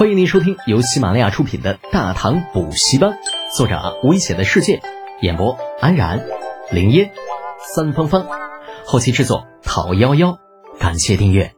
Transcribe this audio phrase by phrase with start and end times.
[0.00, 3.10] 欢迎您收听由喜马拉雅出品的《大唐补习班》，
[3.54, 4.80] 作者危险的世界，
[5.20, 6.24] 演播安然、
[6.72, 7.12] 林烟、
[7.74, 8.26] 三芳芳，
[8.86, 10.38] 后期制作讨幺幺，
[10.78, 11.52] 感谢订阅。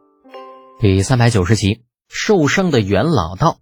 [0.81, 3.59] 第三百九十集，受伤的袁老道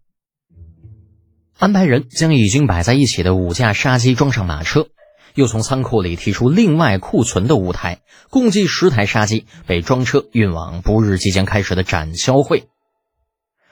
[1.60, 4.88] 安排人将已经摆在一起的五架杀机装上马车，
[5.36, 8.00] 又从仓库里提出另外库存的五台，
[8.32, 12.64] 共计十台杀机被装车运往不日即将开始的展销会。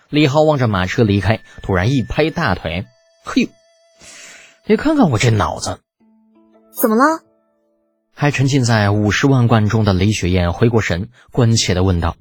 [0.10, 2.86] 李浩望着马车离开，突然一拍大腿
[3.24, 3.50] ：“嘿呦，
[4.66, 5.82] 你看看我这脑子！
[6.76, 7.24] 怎么了？”
[8.16, 12.16] 还沉浸在五十万贯中的李雪燕回过神，关切的问道。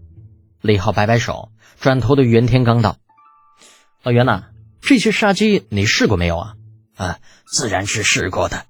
[0.60, 2.98] 李浩摆摆手，转头对袁天罡道
[4.04, 4.44] ：“老袁呐，
[4.82, 6.54] 这些杀鸡你试过没有啊
[6.94, 7.18] ？”“啊，
[7.50, 8.66] 自然是试过的。”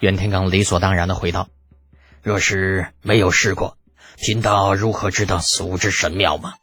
[0.00, 1.48] 袁天罡理所当然的回道。
[2.22, 3.76] “若是没有试过，
[4.16, 6.54] 贫道如何知道此物之神妙吗？”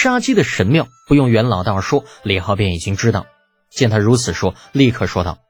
[0.00, 3.26] 杀鸡的神妙，不用袁老道说，李浩便已经知道。
[3.68, 5.40] 见他如此说，立刻说道：“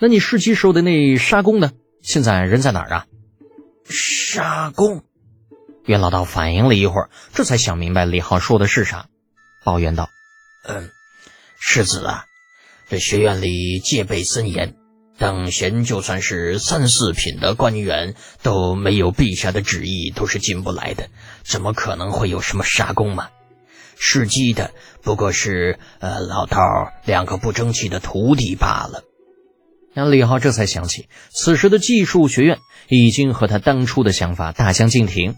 [0.00, 1.70] 那你试鸡时候的那杀工呢？
[2.00, 3.06] 现在人在哪儿啊？”
[3.84, 5.04] 杀工。
[5.84, 9.08] 袁老道反应了一会儿，这才想明白李浩说的是啥，
[9.66, 10.08] 抱怨道
[10.66, 10.88] ：“嗯，
[11.60, 12.24] 世子啊，
[12.88, 14.76] 这学院里戒备森严，
[15.18, 21.10] 等闲就算是三四品的官员都没有陛下的旨意，都是进不来的。
[21.44, 23.28] 怎么可能会有什么杀工嘛？
[24.04, 26.58] 试鸡的不过是呃老道
[27.04, 29.04] 两个不争气的徒弟罢了。”
[29.94, 35.36] 那李浩这才想起，此时的技术学院已经和他当初的想法大相径庭。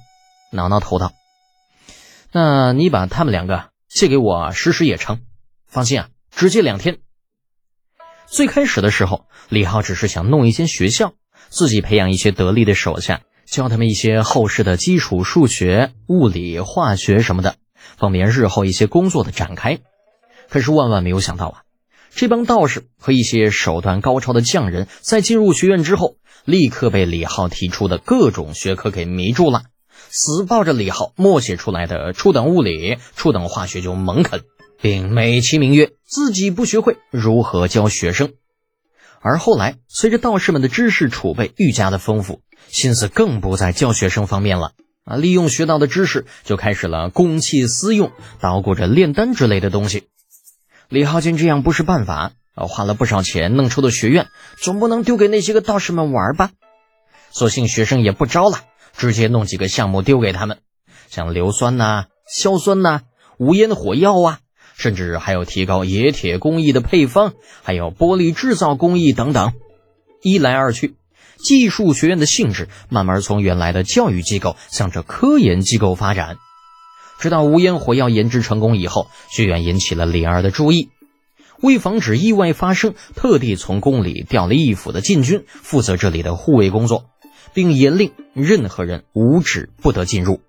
[0.51, 1.13] 挠挠头道
[2.33, 5.21] ：“那你把他们两个借给我试试也成。
[5.67, 6.99] 放心啊，只借两天。
[8.27, 11.13] 最开始的时候，李浩只是想弄一间学校，
[11.49, 17.57] 自己培养一些得力的手下，教他们一些后世的基础数学、物理、化学什么的，
[17.97, 19.79] 方便日后一些工作的展开。
[20.49, 21.63] 可是万万没有想到啊，
[22.15, 29.63] 这帮道士和一些手段高超的匠人，在进入学院之后，立刻被李浩提出的各种学科给迷住了。”
[30.11, 34.43] 死抱着李浩默写出来的初等物理、初等化学就猛啃，
[34.81, 38.33] 并美其名曰自己不学会如何教学生。
[39.21, 44.73] 而后来，随着道士们的知识储备愈加的丰富，心思更不在教学生方面了
[45.05, 45.17] 啊！
[45.17, 50.09] 利用学到的知识，就开始了公器私用，捣鼓着炼丹之类的东西。
[50.89, 54.29] 李浩见这样不是办法，啊，花了不少钱弄出的学院，
[54.61, 56.51] 总不能丢给那些个道士们玩吧？
[57.31, 58.59] 索性学生也不招了。
[58.97, 60.59] 直接弄几个项目丢给他们，
[61.09, 63.01] 像硫酸呐、硝酸呐、
[63.39, 64.39] 无烟火药啊，
[64.77, 69.53] 甚至还有提高冶铁工艺的配方，还有玻璃制造工艺等等。
[70.23, 70.95] 一来二去，
[71.37, 76.37] 技术学院的性质慢慢从原来的教育机构向着科研机构发展。
[77.19, 80.91] 直到无烟火药研制成功以后，学院引起了李二的注意，
[81.61, 87.07] 为防止意外发生，特地从宫里调了一府的禁军负责这里的护卫工作。
[87.53, 90.41] 并严令任何人无旨不得进入。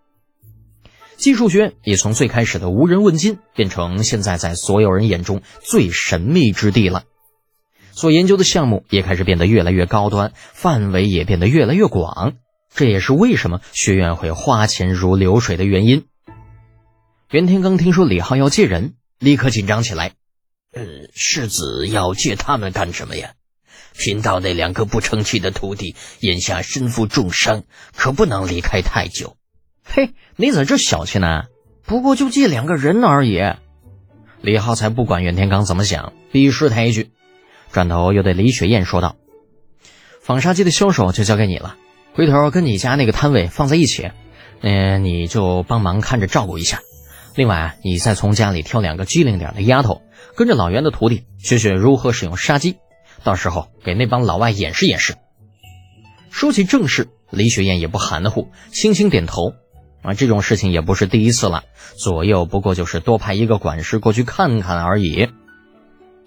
[1.17, 7.03] 技术学院也从最开始的无人问津，变成现在在所有人眼中最神秘之地了。
[7.95, 12.33] 所研究的项目也开始变得越来越高端，范围也变得越来越广。
[12.73, 16.05] 这也是为什么学院会花钱如流水的原因。
[17.31, 20.11] 袁天罡听说李浩要借人，立刻紧张起来。
[20.73, 20.83] 呃，
[21.13, 23.31] 世子要借他们干什么呀？
[23.97, 27.63] 贫道那两个不成器的徒弟眼下身负重伤，
[27.95, 29.37] 可不能离开太久。
[29.85, 31.43] 嘿，你咋这小气呢？
[31.85, 33.39] 不过就借两个人而已。
[34.41, 37.11] 李浩才不管袁天罡怎么想，鄙视他一句，
[37.71, 39.15] 转头又对李雪燕说道
[40.21, 41.75] ：“纺纱机的销售就交给你了，
[42.13, 44.11] 回头跟你家那个摊位放在一起，
[44.61, 46.79] 嗯，你就帮忙看着照顾一下。
[47.35, 50.01] 另外，你再从家里挑两个机灵点的丫头，
[50.35, 52.77] 跟着老袁的徒弟学学如何使用纱机。”
[53.23, 55.15] 到时候给那帮老外演示演示。
[56.29, 59.53] 说起正事，李雪燕也不含糊，轻轻点头。
[60.03, 61.63] 啊，这种事情也不是第一次了，
[61.97, 65.29] 左右不过就是多派一个管事过去看看而已。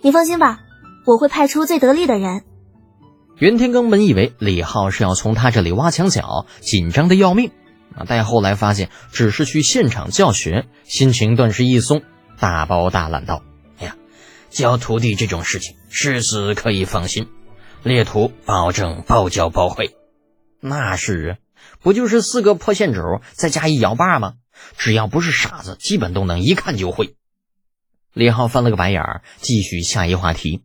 [0.02, 0.58] 你放心吧，
[1.08, 2.44] 我会派出最得力的人。
[3.38, 7.50] 袁天罡本以为李浩是要从他这里挖墙脚，紧张的要命。
[7.96, 12.02] 啊，但后来发现只是去现场教学，心情顿时一松，
[12.38, 13.42] 大包大揽道。
[13.78, 13.96] 哎呀
[14.50, 17.26] 教徒弟这种事情，世子可以放心，
[17.82, 19.96] 列徒保证包教包会。
[20.60, 21.32] 那是啊，
[21.80, 24.34] 不就是四个破线轴再加一摇把吗？
[24.76, 27.14] 只要不是傻子，基本都能一看就会。
[28.12, 30.64] 李浩翻了个白眼儿，继续下一话题。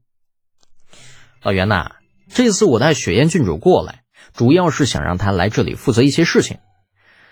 [1.44, 1.92] 老袁呐，
[2.34, 4.04] 这次我带雪燕郡主过来，
[4.34, 6.60] 主要是想让她来这里负责一些事情。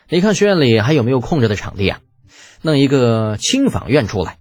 [0.09, 2.01] 你看学院里还有没有空着的场地啊？
[2.61, 4.37] 弄一个轻纺院出来。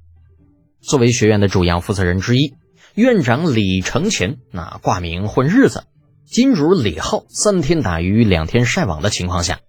[0.81, 2.55] 作为学院的主要负责人之一，
[2.96, 5.84] 院长李承前那挂名混日子，
[6.26, 9.61] 金主李浩三天打鱼两天晒网的情况下，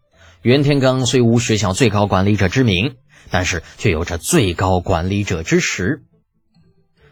[0.41, 2.95] 袁天罡虽无学校最高管理者之名，
[3.29, 6.01] 但是却有着最高管理者之实。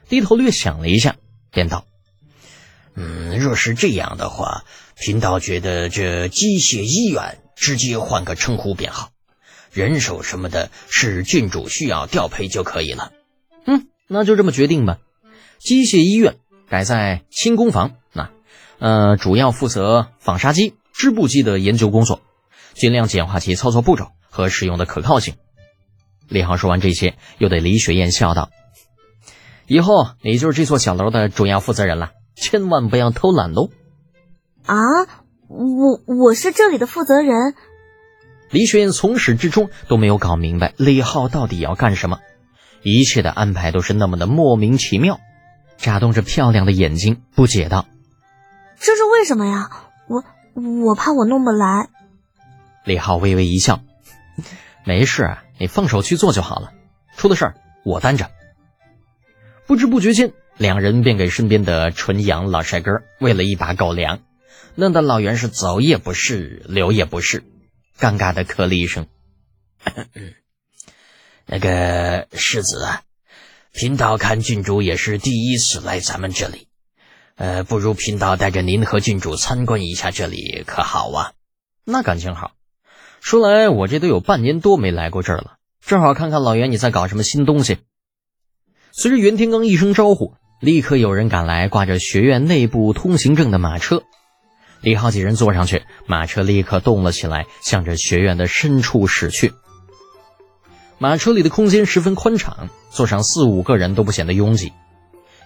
[0.08, 1.18] 低头略想了一下，
[1.52, 1.86] 便道
[3.02, 4.66] ：“嗯，若是这样的话，
[5.00, 9.12] 贫道觉得这机械医院直接换个称呼便好，
[9.72, 13.14] 人手什么的，是郡主需要调配就可以了。”
[13.66, 14.98] 嗯，那就这么决定吧。
[15.60, 16.36] 机械医院
[16.68, 18.32] 改在轻工房，那
[18.80, 22.22] 呃，主要负责纺纱机、织布机的研究工作，
[22.74, 25.36] 尽量简化其操作步骤和使用的可靠性。
[26.28, 28.50] 李浩说完这些，又对李雪燕笑道
[29.68, 33.70] ：“以后你就是这座小楼的主要负责人了，千万不要偷懒喽。”
[34.66, 34.76] 啊，
[35.48, 37.56] 我我是这里的负责人。
[38.52, 42.20] 李雪燕从始至终都没有搞明白李浩到底要干什么。
[42.82, 45.20] 一切的安排都是那么的莫名其妙，
[45.78, 47.86] 眨动着漂亮的眼睛，不解道
[48.80, 49.70] ：“这是为什么呀？
[50.08, 50.24] 我
[50.86, 51.90] 我怕我弄不来。”
[52.86, 53.82] 李浩微微一笑
[54.86, 56.72] ：“没事，你放手去做就好了。
[57.18, 58.32] 出了事儿我担着。”
[59.68, 64.20] 不知不觉间，两人便给身边的纯阳老帅哥喂了一把狗粮，
[64.76, 67.46] 弄得老袁是走也不是，留也不是，
[67.98, 69.08] 尴尬的咳了一声。
[71.48, 73.04] 那个世子啊，
[73.72, 76.68] 贫道看郡主也是第一次来咱们这里，
[77.38, 81.32] 呃，不如贫道带着您和郡主参观一下这里，可好啊？
[81.86, 82.52] 那感情好。
[83.22, 87.78] 说来我这都有半年多没来过这儿了，正好看看老袁你在搞什么新东西。
[88.92, 94.04] 随着袁天罡一声招呼，立刻有人赶来，挂着学院内部通行证的马车。
[94.82, 99.54] 李浩几人坐上去，马车立刻动了起来，向着学院的深处驶去。
[100.98, 104.74] 马车里的空间十分宽敞，坐上四五个人都不显得拥挤。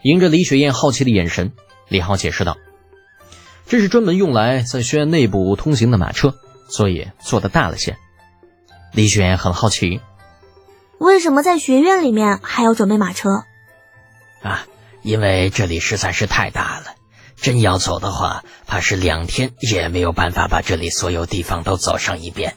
[0.01, 1.53] 迎着李雪燕好奇的眼神，
[1.87, 2.57] 李浩解释道
[3.67, 6.33] ：“这是专门用来在学院内部通行的马车，
[6.69, 7.97] 所以做的大了些。”
[8.93, 10.01] 李雪燕很好奇
[10.99, 13.29] ：“为什么在学院里面还要准备马车？”
[14.43, 14.67] 啊，
[15.03, 16.95] 因为这里实在是太大了，
[17.35, 22.55] 真要走的话，怕是两天也没有办法把这里所有地方都走上一遍。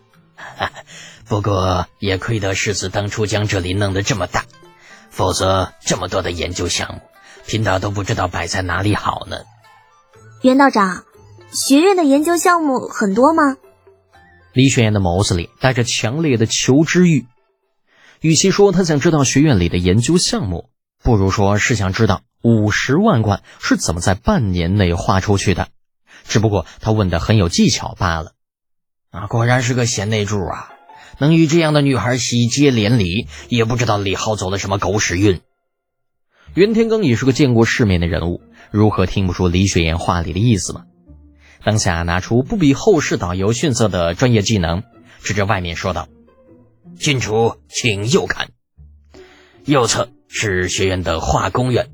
[1.28, 4.44] 不过也亏得世子当初将这里弄得这么大，
[5.10, 7.00] 否则这么多的研究项目，
[7.46, 9.38] 贫道都不知道摆在哪里好呢。
[10.43, 11.04] 袁道长，
[11.50, 13.56] 学院的研究项目很多吗？
[14.52, 17.26] 李雪燕的眸子里带着强烈的求知欲。
[18.20, 20.70] 与其说他想知道学院里的研究项目，
[21.02, 25.68] 不如说是想知道五十万贯是怎么在半年内花出去的。
[26.24, 28.32] 只不过他问的很有技巧罢了。
[29.10, 30.72] 啊，果然是个贤内助啊！
[31.18, 35.40] 能与这样的女孩喜结连理，也不知道李浩走了什么狗屎运。
[36.54, 40.84] 袁天罡也是个见过世面的人物，如何听不出李雪岩话里的意思吗？
[41.64, 44.82] 当下拿出不比后世导游逊色的专业技能，
[45.22, 46.08] 指着外面说道
[46.98, 48.50] ：“郡主，请右看，
[49.64, 51.90] 右侧是学院的化工院，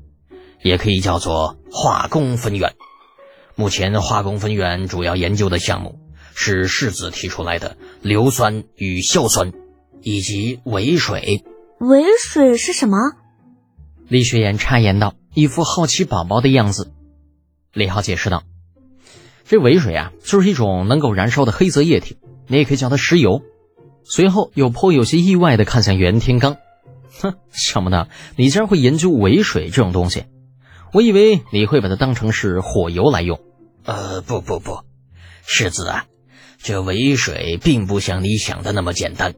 [0.63, 2.73] 也可以叫做化工分院。
[3.55, 5.99] 目前化工分院主要研究的项目。”
[6.35, 9.53] 是世子提出来的硫酸与硝酸，
[10.01, 11.43] 以及尾水。
[11.79, 12.97] 尾水是什么？
[14.07, 16.91] 李雪岩插言道，一副好奇宝宝的样子。
[17.71, 18.41] 李浩解释道
[19.45, 22.17] ：“这尾水啊，就是一种能够燃烧的黑色液体，
[22.47, 23.43] 你也可以叫它石油。”
[24.03, 26.57] 随后又颇有些意外的看向袁天罡
[27.21, 30.25] ：“哼，想不到你竟然会研究尾水这种东西，
[30.93, 33.41] 我以为你会把它当成是火油来用。”
[33.83, 34.85] 呃，不不不，
[35.45, 36.05] 世子啊。
[36.59, 39.35] 这尾水并不像你想的那么简单。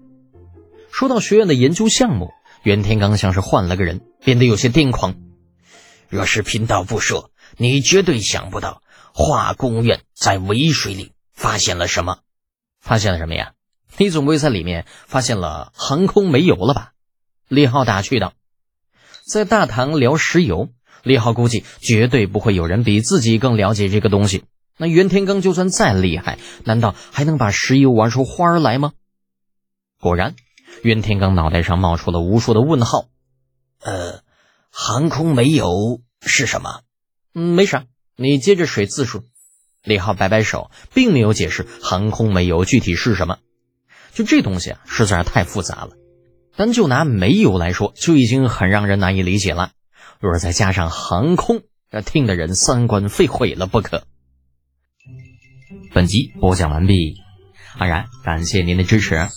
[0.92, 2.30] 说到学院的研究项目，
[2.62, 5.16] 袁天罡像是换了个人，变得有些癫狂。
[6.10, 8.84] 若是贫道不说，你绝对想不到
[9.14, 12.20] 化工院在尾水里发现了什么。
[12.80, 13.54] 发现了什么呀？
[13.98, 16.92] 你总不会在里面发现了航空煤油了吧？
[17.48, 18.34] 李浩打趣道。
[19.26, 20.70] 在大堂聊石油，
[21.06, 24.44] 李浩估计绝对不会有人比自己更了解这个东西。
[24.78, 28.92] 那袁天罡就算再厉害，难道还能把石油玩出花儿来吗？
[30.02, 30.36] 果然，
[30.82, 33.06] 袁天罡脑袋上冒出了无数的问号。
[33.82, 34.22] 呃，
[34.72, 36.82] 航空煤油是什么？
[37.34, 37.86] 嗯，没啥，
[38.18, 39.24] 你接着水字数。
[39.84, 43.38] 李浩摆摆手，并没有解释航空煤油具体是什么。
[44.12, 45.92] 就这东西啊，实在是太复杂了。
[46.56, 49.72] 单就拿煤油来说，就已经很让人难以理解了。
[50.20, 54.04] 若是再加上航空，这听的人三观非毁了不可。
[55.94, 57.16] 本集播讲完毕，
[57.78, 59.30] 安然感谢您的支持。